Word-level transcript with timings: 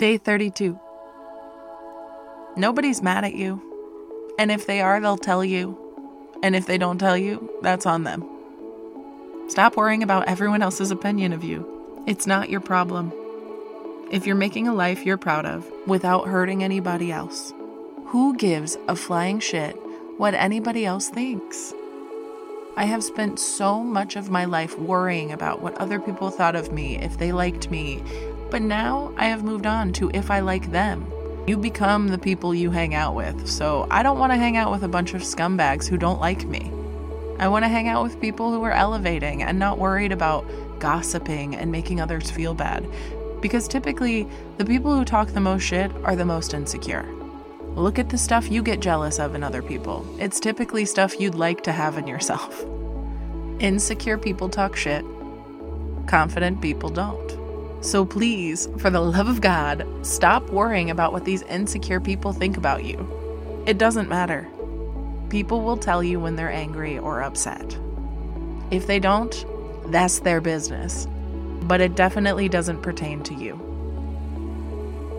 Day 0.00 0.16
32. 0.16 0.80
Nobody's 2.56 3.02
mad 3.02 3.22
at 3.22 3.34
you. 3.34 3.60
And 4.38 4.50
if 4.50 4.66
they 4.66 4.80
are, 4.80 4.98
they'll 4.98 5.18
tell 5.18 5.44
you. 5.44 5.76
And 6.42 6.56
if 6.56 6.64
they 6.64 6.78
don't 6.78 6.96
tell 6.96 7.18
you, 7.18 7.50
that's 7.60 7.84
on 7.84 8.04
them. 8.04 8.26
Stop 9.48 9.76
worrying 9.76 10.02
about 10.02 10.26
everyone 10.26 10.62
else's 10.62 10.90
opinion 10.90 11.34
of 11.34 11.44
you. 11.44 12.02
It's 12.06 12.26
not 12.26 12.48
your 12.48 12.60
problem. 12.62 13.12
If 14.10 14.26
you're 14.26 14.36
making 14.36 14.66
a 14.66 14.72
life 14.72 15.04
you're 15.04 15.18
proud 15.18 15.44
of 15.44 15.70
without 15.86 16.28
hurting 16.28 16.64
anybody 16.64 17.12
else, 17.12 17.52
who 18.06 18.34
gives 18.38 18.78
a 18.88 18.96
flying 18.96 19.38
shit 19.38 19.76
what 20.16 20.32
anybody 20.32 20.86
else 20.86 21.10
thinks? 21.10 21.74
I 22.74 22.84
have 22.86 23.04
spent 23.04 23.38
so 23.38 23.82
much 23.82 24.16
of 24.16 24.30
my 24.30 24.46
life 24.46 24.78
worrying 24.78 25.30
about 25.30 25.60
what 25.60 25.76
other 25.76 26.00
people 26.00 26.30
thought 26.30 26.56
of 26.56 26.72
me, 26.72 26.96
if 26.96 27.18
they 27.18 27.32
liked 27.32 27.70
me, 27.70 28.02
but 28.50 28.62
now 28.62 29.12
I 29.16 29.26
have 29.26 29.44
moved 29.44 29.66
on 29.66 29.92
to 29.94 30.10
if 30.12 30.30
I 30.30 30.40
like 30.40 30.70
them. 30.70 31.10
You 31.46 31.56
become 31.56 32.08
the 32.08 32.18
people 32.18 32.54
you 32.54 32.70
hang 32.70 32.94
out 32.94 33.14
with, 33.14 33.48
so 33.48 33.86
I 33.90 34.02
don't 34.02 34.18
want 34.18 34.32
to 34.32 34.36
hang 34.38 34.56
out 34.56 34.70
with 34.70 34.82
a 34.82 34.88
bunch 34.88 35.14
of 35.14 35.22
scumbags 35.22 35.86
who 35.88 35.96
don't 35.96 36.20
like 36.20 36.44
me. 36.44 36.70
I 37.38 37.48
want 37.48 37.64
to 37.64 37.68
hang 37.68 37.88
out 37.88 38.02
with 38.02 38.20
people 38.20 38.52
who 38.52 38.62
are 38.64 38.72
elevating 38.72 39.42
and 39.42 39.58
not 39.58 39.78
worried 39.78 40.12
about 40.12 40.44
gossiping 40.78 41.56
and 41.56 41.72
making 41.72 42.00
others 42.00 42.30
feel 42.30 42.54
bad. 42.54 42.86
Because 43.40 43.66
typically, 43.66 44.28
the 44.58 44.64
people 44.64 44.94
who 44.94 45.04
talk 45.04 45.28
the 45.28 45.40
most 45.40 45.62
shit 45.62 45.90
are 46.04 46.14
the 46.14 46.26
most 46.26 46.52
insecure. 46.52 47.08
Look 47.74 47.98
at 47.98 48.10
the 48.10 48.18
stuff 48.18 48.50
you 48.50 48.62
get 48.62 48.80
jealous 48.80 49.18
of 49.18 49.34
in 49.34 49.42
other 49.42 49.62
people. 49.62 50.04
It's 50.18 50.40
typically 50.40 50.84
stuff 50.84 51.18
you'd 51.18 51.34
like 51.34 51.62
to 51.62 51.72
have 51.72 51.96
in 51.96 52.06
yourself. 52.06 52.64
Insecure 53.60 54.18
people 54.18 54.48
talk 54.48 54.76
shit, 54.76 55.04
confident 56.06 56.60
people 56.60 56.90
don't. 56.90 57.39
So 57.80 58.04
please, 58.04 58.68
for 58.78 58.90
the 58.90 59.00
love 59.00 59.28
of 59.28 59.40
God, 59.40 59.86
stop 60.02 60.50
worrying 60.50 60.90
about 60.90 61.12
what 61.12 61.24
these 61.24 61.42
insecure 61.42 62.00
people 62.00 62.32
think 62.32 62.56
about 62.56 62.84
you. 62.84 63.64
It 63.66 63.78
doesn't 63.78 64.08
matter. 64.08 64.48
People 65.30 65.62
will 65.62 65.76
tell 65.76 66.02
you 66.02 66.20
when 66.20 66.36
they're 66.36 66.52
angry 66.52 66.98
or 66.98 67.22
upset. 67.22 67.78
If 68.70 68.86
they 68.86 68.98
don't, 68.98 69.46
that's 69.86 70.20
their 70.20 70.40
business. 70.40 71.06
But 71.62 71.80
it 71.80 71.94
definitely 71.94 72.48
doesn't 72.48 72.82
pertain 72.82 73.22
to 73.24 73.34
you. 73.34 73.58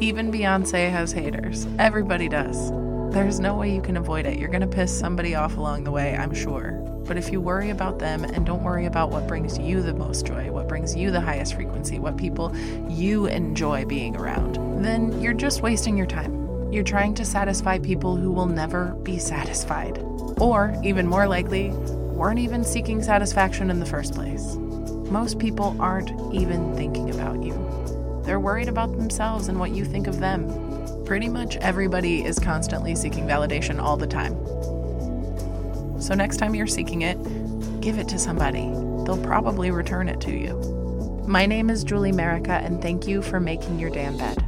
Even 0.00 0.32
Beyonce 0.32 0.90
has 0.90 1.12
haters. 1.12 1.66
Everybody 1.78 2.28
does. 2.28 2.70
There's 3.10 3.40
no 3.40 3.54
way 3.54 3.74
you 3.74 3.80
can 3.80 3.96
avoid 3.96 4.26
it. 4.26 4.38
You're 4.38 4.50
going 4.50 4.60
to 4.60 4.66
piss 4.66 4.96
somebody 4.96 5.34
off 5.34 5.56
along 5.56 5.84
the 5.84 5.90
way, 5.90 6.14
I'm 6.14 6.34
sure. 6.34 6.72
But 7.06 7.16
if 7.16 7.32
you 7.32 7.40
worry 7.40 7.70
about 7.70 7.98
them 7.98 8.22
and 8.22 8.44
don't 8.44 8.62
worry 8.62 8.84
about 8.84 9.10
what 9.10 9.26
brings 9.26 9.58
you 9.58 9.80
the 9.80 9.94
most 9.94 10.26
joy, 10.26 10.52
what 10.52 10.68
brings 10.68 10.94
you 10.94 11.10
the 11.10 11.20
highest 11.20 11.54
frequency, 11.54 11.98
what 11.98 12.18
people 12.18 12.54
you 12.86 13.24
enjoy 13.26 13.86
being 13.86 14.14
around, 14.14 14.84
then 14.84 15.18
you're 15.22 15.32
just 15.32 15.62
wasting 15.62 15.96
your 15.96 16.06
time. 16.06 16.70
You're 16.70 16.84
trying 16.84 17.14
to 17.14 17.24
satisfy 17.24 17.78
people 17.78 18.14
who 18.14 18.30
will 18.30 18.46
never 18.46 18.88
be 19.02 19.18
satisfied. 19.18 19.98
Or, 20.38 20.78
even 20.84 21.06
more 21.06 21.26
likely, 21.26 21.70
weren't 21.70 22.38
even 22.38 22.62
seeking 22.62 23.02
satisfaction 23.02 23.70
in 23.70 23.80
the 23.80 23.86
first 23.86 24.14
place. 24.14 24.56
Most 25.10 25.38
people 25.38 25.74
aren't 25.80 26.10
even 26.34 26.76
thinking 26.76 27.08
about 27.10 27.42
you. 27.42 27.54
They're 28.24 28.38
worried 28.38 28.68
about 28.68 28.94
themselves 28.98 29.48
and 29.48 29.58
what 29.58 29.70
you 29.70 29.86
think 29.86 30.06
of 30.06 30.20
them. 30.20 30.67
Pretty 31.04 31.28
much 31.28 31.56
everybody 31.56 32.24
is 32.24 32.38
constantly 32.38 32.94
seeking 32.94 33.26
validation 33.26 33.80
all 33.80 33.96
the 33.96 34.06
time. 34.06 34.34
So, 36.00 36.14
next 36.14 36.36
time 36.36 36.54
you're 36.54 36.66
seeking 36.66 37.02
it, 37.02 37.18
give 37.80 37.98
it 37.98 38.08
to 38.08 38.18
somebody. 38.18 38.70
They'll 39.04 39.22
probably 39.22 39.70
return 39.70 40.08
it 40.08 40.20
to 40.22 40.32
you. 40.32 40.54
My 41.26 41.44
name 41.44 41.70
is 41.70 41.84
Julie 41.84 42.12
Merica, 42.12 42.52
and 42.52 42.80
thank 42.80 43.06
you 43.06 43.20
for 43.20 43.40
making 43.40 43.78
your 43.78 43.90
damn 43.90 44.16
bed. 44.16 44.47